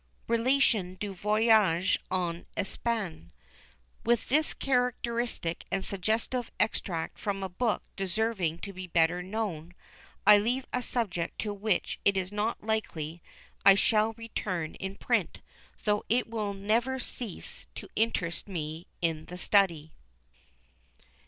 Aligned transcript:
Relation 0.27 0.95
du 0.99 1.13
Voyage 1.13 1.99
en 2.09 2.47
Espagne. 2.57 3.31
With 4.03 4.29
this 4.29 4.51
characteristic 4.55 5.63
and 5.71 5.85
suggestive 5.85 6.49
extract 6.59 7.19
from 7.19 7.43
a 7.43 7.49
book 7.49 7.83
deserving 7.95 8.57
to 8.61 8.73
be 8.73 8.87
better 8.87 9.21
known, 9.21 9.75
I 10.25 10.39
leave 10.39 10.65
a 10.73 10.81
subject 10.81 11.37
to 11.41 11.53
which 11.53 11.99
it 12.03 12.17
is 12.17 12.31
not 12.31 12.63
likely 12.63 13.21
I 13.63 13.75
shall 13.75 14.13
return 14.13 14.73
in 14.73 14.95
print, 14.95 15.39
though 15.83 16.03
it 16.09 16.27
will 16.27 16.55
never 16.55 16.97
cease 16.97 17.67
to 17.75 17.87
interest 17.95 18.47
me 18.47 18.87
in 19.03 19.25
the 19.25 19.37
study. 19.37 19.93